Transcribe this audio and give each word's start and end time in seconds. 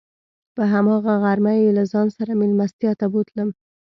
په 0.55 0.63
هماغه 0.71 1.13
غرمه 1.23 1.53
یې 1.61 1.69
له 1.77 1.83
ځان 1.91 2.07
سره 2.17 2.31
میلمستیا 2.41 2.91
ته 2.99 3.05
بوتلم. 3.13 3.49